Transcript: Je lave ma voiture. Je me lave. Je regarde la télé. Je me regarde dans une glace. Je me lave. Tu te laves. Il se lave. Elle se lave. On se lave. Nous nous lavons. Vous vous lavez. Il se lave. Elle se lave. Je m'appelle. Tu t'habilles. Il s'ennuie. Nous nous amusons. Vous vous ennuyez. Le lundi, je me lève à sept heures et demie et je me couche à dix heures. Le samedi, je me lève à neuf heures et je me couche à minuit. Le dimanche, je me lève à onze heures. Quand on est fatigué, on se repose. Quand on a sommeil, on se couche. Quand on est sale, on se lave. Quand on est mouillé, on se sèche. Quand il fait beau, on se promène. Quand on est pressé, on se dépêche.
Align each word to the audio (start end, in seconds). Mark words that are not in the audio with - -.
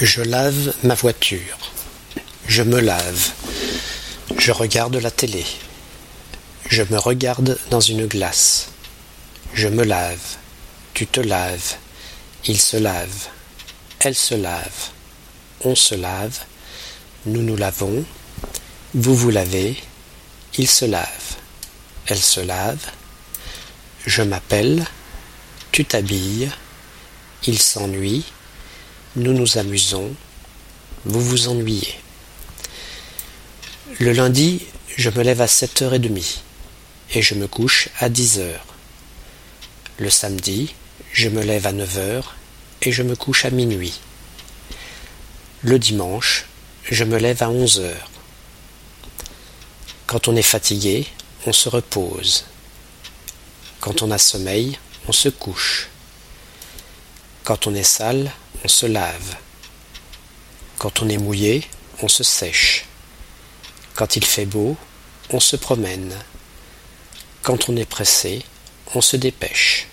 Je 0.00 0.20
lave 0.20 0.74
ma 0.82 0.94
voiture. 0.94 1.72
Je 2.46 2.62
me 2.62 2.80
lave. 2.80 3.30
Je 4.36 4.52
regarde 4.52 4.96
la 4.96 5.10
télé. 5.10 5.46
Je 6.68 6.82
me 6.82 6.98
regarde 6.98 7.58
dans 7.70 7.80
une 7.80 8.04
glace. 8.04 8.68
Je 9.54 9.68
me 9.68 9.84
lave. 9.84 10.36
Tu 10.92 11.06
te 11.06 11.20
laves. 11.20 11.76
Il 12.44 12.60
se 12.60 12.76
lave. 12.76 13.28
Elle 14.00 14.14
se 14.14 14.34
lave. 14.34 14.90
On 15.64 15.74
se 15.74 15.94
lave. 15.94 16.40
Nous 17.24 17.40
nous 17.40 17.56
lavons. 17.56 18.04
Vous 18.92 19.16
vous 19.16 19.30
lavez. 19.30 19.82
Il 20.58 20.68
se 20.68 20.84
lave. 20.84 21.36
Elle 22.06 22.22
se 22.22 22.40
lave. 22.40 22.84
Je 24.04 24.20
m'appelle. 24.20 24.84
Tu 25.72 25.86
t'habilles. 25.86 26.50
Il 27.46 27.58
s'ennuie. 27.58 28.26
Nous 29.16 29.32
nous 29.32 29.56
amusons. 29.56 30.14
Vous 31.06 31.22
vous 31.22 31.48
ennuyez. 31.48 31.94
Le 33.98 34.12
lundi, 34.12 34.60
je 34.94 35.08
me 35.08 35.22
lève 35.22 35.40
à 35.40 35.46
sept 35.46 35.80
heures 35.80 35.94
et 35.94 35.98
demie 35.98 36.42
et 37.14 37.22
je 37.22 37.34
me 37.34 37.46
couche 37.46 37.88
à 37.98 38.10
dix 38.10 38.38
heures. 38.38 38.66
Le 39.96 40.10
samedi, 40.10 40.74
je 41.14 41.30
me 41.30 41.42
lève 41.42 41.66
à 41.66 41.72
neuf 41.72 41.96
heures 41.96 42.36
et 42.82 42.92
je 42.92 43.02
me 43.02 43.16
couche 43.16 43.46
à 43.46 43.50
minuit. 43.50 44.00
Le 45.62 45.78
dimanche, 45.78 46.44
je 46.84 47.04
me 47.04 47.16
lève 47.16 47.42
à 47.42 47.48
onze 47.48 47.80
heures. 47.80 48.10
Quand 50.06 50.28
on 50.28 50.36
est 50.36 50.42
fatigué, 50.42 51.06
on 51.46 51.54
se 51.54 51.70
repose. 51.70 52.44
Quand 53.80 54.02
on 54.02 54.10
a 54.10 54.18
sommeil, 54.18 54.78
on 55.08 55.12
se 55.12 55.30
couche. 55.30 55.88
Quand 57.44 57.66
on 57.66 57.74
est 57.74 57.82
sale, 57.82 58.30
on 58.64 58.68
se 58.68 58.86
lave. 58.86 59.36
Quand 60.78 61.02
on 61.02 61.08
est 61.08 61.18
mouillé, 61.18 61.64
on 62.02 62.08
se 62.08 62.22
sèche. 62.22 62.84
Quand 63.94 64.16
il 64.16 64.24
fait 64.24 64.46
beau, 64.46 64.76
on 65.30 65.40
se 65.40 65.56
promène. 65.56 66.14
Quand 67.42 67.68
on 67.68 67.76
est 67.76 67.88
pressé, 67.88 68.42
on 68.94 69.00
se 69.00 69.16
dépêche. 69.16 69.88